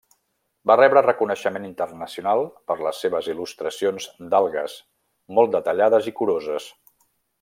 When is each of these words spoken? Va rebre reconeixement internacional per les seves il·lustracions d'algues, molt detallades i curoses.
Va 0.69 0.75
rebre 0.77 1.01
reconeixement 1.05 1.67
internacional 1.67 2.41
per 2.71 2.77
les 2.85 3.01
seves 3.05 3.29
il·lustracions 3.35 4.09
d'algues, 4.33 4.79
molt 5.39 5.55
detallades 5.59 6.09
i 6.15 6.17
curoses. 6.23 6.73